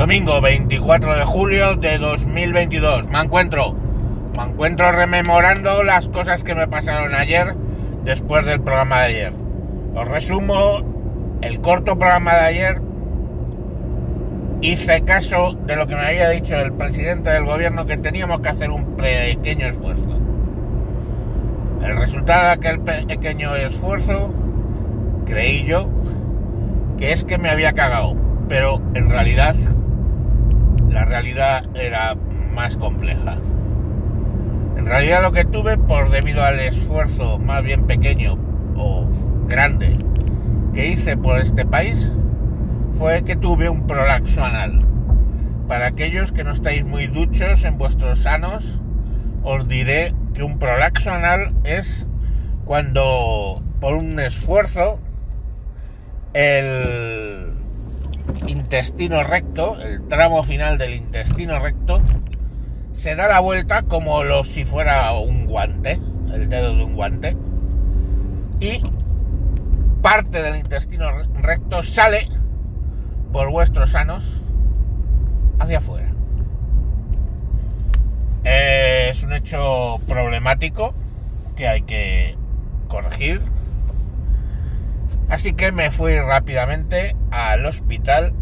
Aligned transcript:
Domingo 0.00 0.40
24 0.40 1.14
de 1.14 1.24
julio 1.26 1.76
de 1.76 1.98
2022. 1.98 3.08
Me 3.08 3.18
encuentro. 3.18 3.76
Me 4.34 4.44
encuentro 4.44 4.90
rememorando 4.92 5.82
las 5.82 6.08
cosas 6.08 6.42
que 6.42 6.54
me 6.54 6.66
pasaron 6.66 7.14
ayer 7.14 7.54
después 8.02 8.46
del 8.46 8.62
programa 8.62 9.00
de 9.00 9.04
ayer. 9.04 9.32
Os 9.94 10.08
resumo 10.08 11.36
el 11.42 11.60
corto 11.60 11.98
programa 11.98 12.32
de 12.32 12.40
ayer. 12.40 12.82
Hice 14.62 15.02
caso 15.02 15.52
de 15.66 15.76
lo 15.76 15.86
que 15.86 15.96
me 15.96 16.00
había 16.00 16.30
dicho 16.30 16.56
el 16.56 16.72
presidente 16.72 17.28
del 17.28 17.44
gobierno 17.44 17.84
que 17.84 17.98
teníamos 17.98 18.40
que 18.40 18.48
hacer 18.48 18.70
un 18.70 18.96
pequeño 18.96 19.66
esfuerzo. 19.66 20.18
El 21.84 21.94
resultado 21.98 22.46
de 22.46 22.52
aquel 22.52 22.80
pequeño 22.80 23.54
esfuerzo, 23.54 24.32
creí 25.26 25.64
yo, 25.64 25.90
que 26.96 27.12
es 27.12 27.22
que 27.22 27.36
me 27.36 27.50
había 27.50 27.74
cagado. 27.74 28.16
Pero 28.48 28.80
en 28.94 29.10
realidad, 29.10 29.54
la 30.90 31.04
realidad 31.04 31.64
era 31.74 32.16
más 32.54 32.76
compleja. 32.76 33.36
En 34.76 34.86
realidad 34.86 35.22
lo 35.22 35.32
que 35.32 35.44
tuve, 35.44 35.78
por 35.78 36.10
debido 36.10 36.42
al 36.42 36.58
esfuerzo 36.58 37.38
más 37.38 37.62
bien 37.62 37.86
pequeño 37.86 38.38
o 38.76 39.08
grande 39.46 39.98
que 40.74 40.88
hice 40.88 41.16
por 41.16 41.38
este 41.38 41.64
país, 41.64 42.10
fue 42.98 43.22
que 43.22 43.36
tuve 43.36 43.68
un 43.68 43.86
prolaxo 43.86 44.44
anal. 44.44 44.84
Para 45.68 45.86
aquellos 45.86 46.32
que 46.32 46.44
no 46.44 46.50
estáis 46.50 46.84
muy 46.84 47.06
duchos 47.06 47.64
en 47.64 47.78
vuestros 47.78 48.20
sanos, 48.20 48.80
os 49.42 49.68
diré 49.68 50.12
que 50.34 50.42
un 50.42 50.58
prolaxo 50.58 51.10
anal 51.10 51.54
es 51.64 52.06
cuando 52.64 53.62
por 53.80 53.94
un 53.94 54.18
esfuerzo 54.18 55.00
el 56.34 57.29
intestino 58.46 59.22
recto, 59.22 59.80
el 59.80 60.06
tramo 60.08 60.42
final 60.42 60.78
del 60.78 60.94
intestino 60.94 61.58
recto, 61.58 62.00
se 62.92 63.14
da 63.14 63.28
la 63.28 63.40
vuelta 63.40 63.82
como 63.82 64.24
lo, 64.24 64.44
si 64.44 64.64
fuera 64.64 65.12
un 65.12 65.46
guante, 65.46 66.00
el 66.32 66.48
dedo 66.48 66.76
de 66.76 66.84
un 66.84 66.94
guante, 66.94 67.36
y 68.60 68.82
parte 70.02 70.42
del 70.42 70.56
intestino 70.56 71.10
recto 71.40 71.82
sale 71.82 72.28
por 73.32 73.50
vuestros 73.50 73.90
sanos 73.90 74.42
hacia 75.58 75.78
afuera. 75.78 76.08
Es 78.44 79.22
un 79.22 79.32
hecho 79.32 80.00
problemático 80.08 80.94
que 81.56 81.68
hay 81.68 81.82
que 81.82 82.36
corregir. 82.88 83.42
Así 85.30 85.52
que 85.52 85.70
me 85.70 85.92
fui 85.92 86.18
rápidamente 86.18 87.14
al 87.30 87.64
hospital 87.64 88.34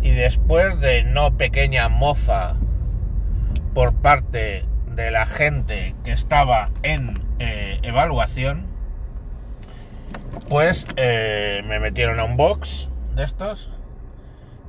y 0.00 0.12
después 0.12 0.80
de 0.80 1.04
no 1.04 1.36
pequeña 1.36 1.90
mofa 1.90 2.56
por 3.74 3.92
parte 3.92 4.64
de 4.86 5.10
la 5.10 5.26
gente 5.26 5.94
que 6.04 6.12
estaba 6.12 6.70
en 6.82 7.22
eh, 7.38 7.78
evaluación, 7.82 8.66
pues 10.48 10.86
eh, 10.96 11.62
me 11.66 11.80
metieron 11.80 12.18
a 12.18 12.24
un 12.24 12.38
box 12.38 12.88
de 13.14 13.24
estos 13.24 13.70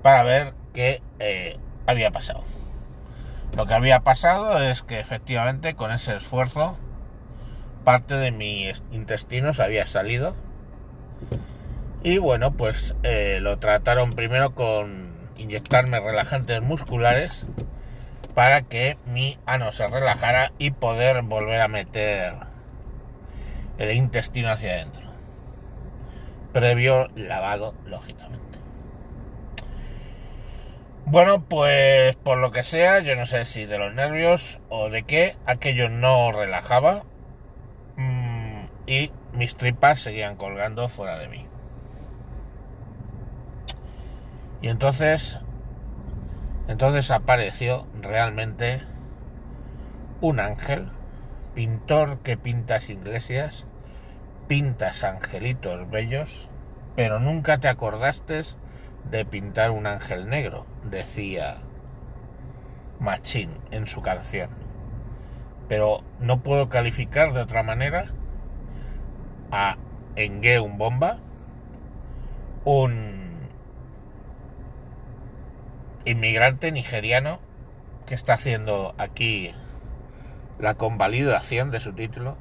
para 0.02 0.24
ver 0.24 0.54
qué 0.74 1.02
eh, 1.20 1.58
había 1.88 2.12
pasado. 2.12 2.44
Lo 3.56 3.68
que 3.68 3.74
había 3.74 4.02
pasado 4.02 4.62
es 4.62 4.84
que 4.84 5.00
efectivamente 5.00 5.76
con 5.76 5.92
ese 5.92 6.16
esfuerzo 6.16 6.78
parte 7.84 8.16
de 8.16 8.32
mis 8.32 8.84
intestinos 8.92 9.60
había 9.60 9.86
salido. 9.86 10.36
Y 12.04 12.18
bueno 12.18 12.54
pues 12.54 12.96
eh, 13.04 13.40
lo 13.42 13.58
trataron 13.60 14.12
primero 14.12 14.56
con 14.56 15.12
inyectarme 15.38 16.00
relajantes 16.00 16.62
musculares 16.62 17.46
para 18.34 18.62
que 18.62 18.98
mi 19.06 19.38
ano 19.46 19.72
se 19.72 19.88
relajara 19.88 20.54
y 20.58 20.72
poder 20.72 21.22
volver 21.22 21.62
a 21.62 21.68
meter 21.68 22.34
el 23.78 23.92
intestino 23.92 24.50
hacia 24.50 24.74
adentro. 24.74 25.02
Previo 26.54 27.10
lavado 27.16 27.74
lógicamente. 27.86 28.60
Bueno, 31.06 31.44
pues 31.44 32.16
por 32.16 32.38
lo 32.38 32.52
que 32.52 32.64
sea, 32.64 33.00
yo 33.00 33.16
no 33.16 33.26
sé 33.26 33.46
si 33.46 33.66
de 33.66 33.78
los 33.78 33.94
nervios 33.94 34.60
o 34.70 34.90
de 34.90 35.04
qué, 35.04 35.36
aquello 35.46 35.90
no 35.90 36.32
relajaba 36.32 37.04
y 38.86 39.12
mis 39.34 39.56
tripas 39.56 40.00
seguían 40.00 40.36
colgando 40.36 40.90
fuera 40.90 41.18
de 41.18 41.28
mí. 41.28 41.48
Y 44.62 44.70
entonces, 44.70 45.40
entonces 46.68 47.10
apareció 47.12 47.88
realmente 48.00 48.82
un 50.22 50.40
ángel, 50.40 50.88
pintor 51.56 52.20
que 52.20 52.38
pintas 52.38 52.90
iglesias, 52.90 53.66
pintas 54.48 55.04
angelitos 55.04 55.90
bellos, 55.90 56.48
pero 56.96 57.20
nunca 57.20 57.58
te 57.58 57.70
acordaste 57.70 58.42
de 59.10 59.26
pintar 59.26 59.72
un 59.72 59.88
ángel 59.88 60.30
negro, 60.30 60.66
decía 60.84 61.58
Machín 63.00 63.58
en 63.72 63.88
su 63.88 64.02
canción. 64.02 64.52
Pero 65.68 66.04
no 66.20 66.44
puedo 66.44 66.70
calificar 66.70 67.34
de 67.34 67.42
otra 67.42 67.64
manera 67.64 68.12
a 69.52 69.78
Engue 70.16 70.60
un 70.60 70.78
bomba, 70.78 71.18
un 72.66 73.50
inmigrante 76.06 76.72
nigeriano 76.72 77.40
que 78.06 78.16
está 78.16 78.34
haciendo 78.34 78.94
aquí 78.98 79.52
la 80.60 80.76
convalidación 80.76 81.72
de 81.72 81.80
su 81.80 81.94
título, 81.94 82.38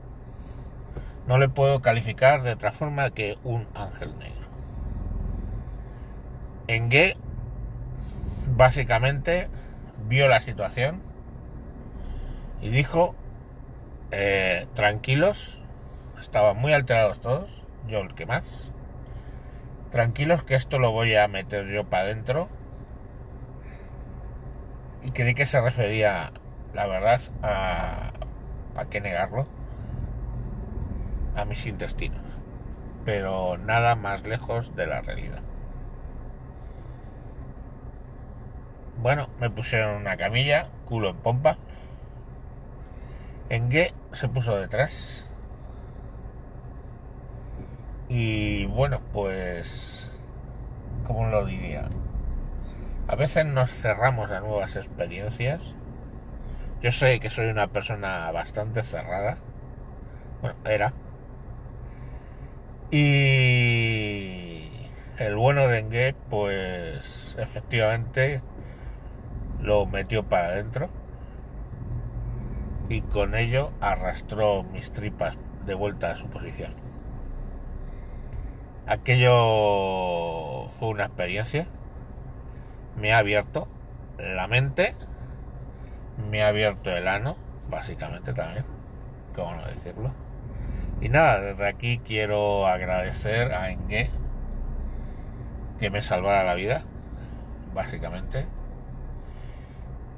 no 1.27 1.39
le 1.39 1.49
puedo 1.49 1.81
calificar 1.81 2.43
de 2.43 2.53
otra 2.53 2.73
forma 2.73 3.11
que 3.11 3.39
un 3.45 3.67
ángel 3.75 4.17
negro. 4.19 4.49
Engue 6.67 7.17
básicamente 8.57 9.49
vio 10.09 10.29
la 10.29 10.41
situación 10.41 11.01
y 12.61 12.69
dijo, 12.69 13.15
eh, 14.11 14.67
tranquilos, 14.75 15.60
estaban 16.21 16.57
muy 16.59 16.73
alterados 16.73 17.21
todos, 17.21 17.51
yo 17.89 18.01
el 18.01 18.15
que 18.15 18.27
más, 18.27 18.73
tranquilos 19.91 20.45
que 20.45 20.55
esto 20.55 20.79
lo 20.79 20.93
voy 20.93 21.15
a 21.17 21.29
meter 21.29 21.67
yo 21.69 21.85
para 21.89 22.05
adentro. 22.05 22.49
Y 25.03 25.11
creí 25.11 25.35
que 25.35 25.47
se 25.47 25.61
refería, 25.61 26.33
la 26.75 26.87
verdad, 26.87 27.21
a... 27.43 28.13
¿Para 28.75 28.89
qué 28.89 29.01
negarlo? 29.01 29.49
A 31.35 31.45
mis 31.45 31.67
intestinos. 31.67 32.23
Pero 33.05 33.57
nada 33.59 33.97
más 33.97 34.27
lejos 34.27 34.77
de 34.77 34.87
la 34.87 35.01
realidad. 35.01 35.41
Bueno, 38.99 39.29
me 39.41 39.51
pusieron 39.51 39.97
una 39.97 40.17
camilla, 40.17 40.69
culo 40.85 41.09
en 41.09 41.17
pompa. 41.17 41.57
En 43.49 43.71
que 43.71 43.95
se 44.13 44.29
puso 44.29 44.57
detrás. 44.57 45.30
Y 48.11 48.67
bueno, 48.67 49.01
pues... 49.13 50.11
¿Cómo 51.05 51.29
lo 51.29 51.47
diría? 51.47 51.89
A 53.07 53.15
veces 53.15 53.47
nos 53.47 53.71
cerramos 53.71 54.33
a 54.33 54.41
nuevas 54.41 54.75
experiencias. 54.75 55.77
Yo 56.81 56.91
sé 56.91 57.21
que 57.21 57.31
soy 57.31 57.47
una 57.47 57.69
persona 57.69 58.33
bastante 58.33 58.83
cerrada. 58.83 59.39
Bueno, 60.43 60.57
era. 60.65 60.93
Y 62.91 64.69
el 65.19 65.37
bueno 65.37 65.69
de 65.69 65.79
Engue, 65.79 66.17
pues 66.31 67.37
efectivamente 67.39 68.43
lo 69.61 69.87
metió 69.87 70.29
para 70.29 70.49
adentro 70.49 70.91
y 72.89 73.03
con 73.03 73.37
ello 73.37 73.71
arrastró 73.81 74.65
mis 74.65 74.91
tripas 74.91 75.39
de 75.65 75.75
vuelta 75.75 76.11
a 76.11 76.17
su 76.17 76.27
posición. 76.27 76.90
Aquello 78.87 80.69
fue 80.69 80.89
una 80.89 81.05
experiencia, 81.05 81.67
me 82.97 83.13
ha 83.13 83.19
abierto 83.19 83.69
la 84.19 84.49
mente, 84.49 84.95
me 86.31 86.43
ha 86.43 86.49
abierto 86.49 86.91
el 86.91 87.07
ano, 87.07 87.37
básicamente 87.69 88.33
también, 88.33 88.65
cómo 89.35 89.55
no 89.55 89.65
decirlo. 89.67 90.13
Y 91.01 91.09
nada, 91.09 91.41
desde 91.41 91.67
aquí 91.69 91.99
quiero 91.99 92.67
agradecer 92.67 93.53
a 93.53 93.71
Engue 93.71 94.11
que 95.79 95.91
me 95.91 96.03
salvara 96.03 96.45
la 96.45 96.55
vida, 96.55 96.83
básicamente 97.75 98.47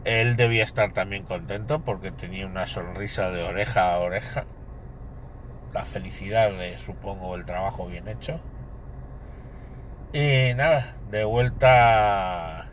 él 0.05 0.35
debía 0.37 0.65
estar 0.65 0.93
también 0.93 1.23
contento 1.25 1.85
porque 1.85 2.11
tenía 2.11 2.47
una 2.47 2.67
sonrisa 2.67 3.31
de 3.31 3.43
oreja 3.45 3.95
a 3.95 3.99
oreja. 3.99 4.47
La 5.73 5.85
felicidad 5.85 6.51
de, 6.51 6.77
supongo, 6.77 7.37
el 7.37 7.45
trabajo 7.45 7.87
bien 7.87 8.09
hecho. 8.09 8.41
Y 10.15 10.53
nada, 10.55 10.95
de 11.11 11.25
vuelta 11.25 12.61
a 12.61 12.67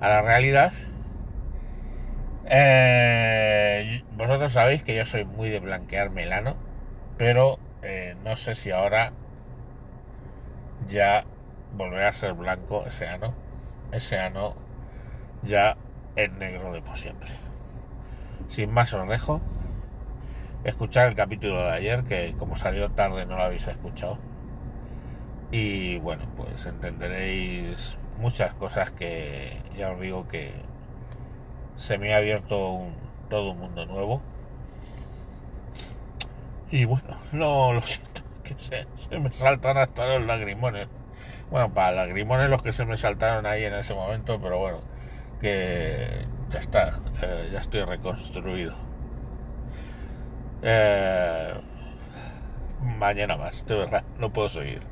la 0.00 0.20
realidad. 0.20 0.72
Eh, 2.46 4.02
vosotros 4.16 4.50
sabéis 4.50 4.82
que 4.82 4.96
yo 4.96 5.04
soy 5.04 5.24
muy 5.24 5.48
de 5.48 5.60
blanquear 5.60 6.10
melano, 6.10 6.56
pero 7.16 7.60
eh, 7.82 8.16
no 8.24 8.34
sé 8.34 8.56
si 8.56 8.72
ahora 8.72 9.12
ya 10.88 11.24
volverá 11.76 12.08
a 12.08 12.12
ser 12.12 12.32
blanco 12.32 12.84
ese 12.84 13.06
ano. 13.06 13.32
Ese 13.92 14.18
ano 14.18 14.56
ya 15.44 15.76
es 16.16 16.32
negro 16.32 16.72
de 16.72 16.82
por 16.82 16.98
siempre. 16.98 17.30
Sin 18.48 18.72
más 18.72 18.92
os 18.92 19.08
dejo. 19.08 19.40
Escuchar 20.64 21.06
el 21.06 21.14
capítulo 21.14 21.62
de 21.62 21.70
ayer, 21.70 22.02
que 22.02 22.34
como 22.36 22.56
salió 22.56 22.90
tarde 22.90 23.24
no 23.24 23.36
lo 23.36 23.44
habéis 23.44 23.68
escuchado. 23.68 24.29
Y 25.52 25.98
bueno, 25.98 26.26
pues 26.36 26.66
entenderéis 26.66 27.98
muchas 28.18 28.54
cosas 28.54 28.90
que 28.92 29.60
ya 29.76 29.90
os 29.90 30.00
digo 30.00 30.28
que 30.28 30.52
se 31.76 31.98
me 31.98 32.14
ha 32.14 32.18
abierto 32.18 32.70
un, 32.70 32.94
todo 33.28 33.52
un 33.52 33.58
mundo 33.58 33.86
nuevo. 33.86 34.22
Y 36.70 36.84
bueno, 36.84 37.16
no 37.32 37.72
lo 37.72 37.82
siento, 37.82 38.22
que 38.44 38.54
se, 38.58 38.86
me 39.18 39.32
saltan 39.32 39.76
hasta 39.76 40.18
los 40.18 40.26
lagrimones. 40.26 40.88
Bueno, 41.50 41.74
para 41.74 41.92
lagrimones 41.92 42.48
los 42.48 42.62
que 42.62 42.72
se 42.72 42.86
me 42.86 42.96
saltaron 42.96 43.44
ahí 43.46 43.64
en 43.64 43.74
ese 43.74 43.94
momento, 43.94 44.40
pero 44.40 44.58
bueno, 44.58 44.78
que 45.40 46.26
ya 46.50 46.58
está, 46.60 47.00
eh, 47.22 47.50
ya 47.52 47.58
estoy 47.58 47.82
reconstruido. 47.82 48.74
Eh, 50.62 51.54
mañana 52.98 53.36
más, 53.36 53.66
de 53.66 53.76
verdad, 53.76 54.04
no 54.18 54.32
puedo 54.32 54.48
seguir. 54.48 54.82